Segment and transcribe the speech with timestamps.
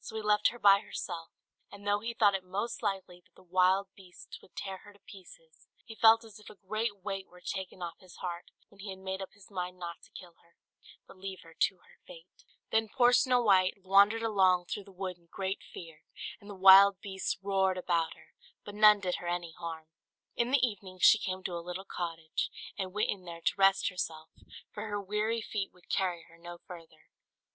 [0.00, 1.28] So he left her by herself,
[1.70, 4.98] and though he thought it most likely that the wild beasts would tear her to
[5.00, 8.88] pieces, he felt as if a great weight were taken off his heart when he
[8.88, 10.56] had made up his mind not to kill her,
[11.06, 12.46] but leave her to her fate.
[12.72, 16.02] Then poor Snow White wandered along through the wood in great fear;
[16.40, 18.32] and the wild beasts roared about her,
[18.64, 19.88] but none did her any harm.
[20.34, 23.90] In the evening she came to a little cottage, and went in there to rest
[23.90, 24.30] herself,
[24.72, 27.10] for her weary feet would carry her no further.